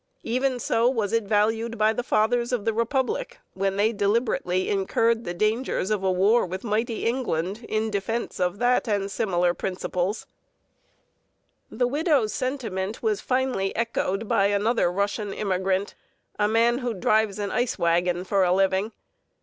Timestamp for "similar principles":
9.11-10.25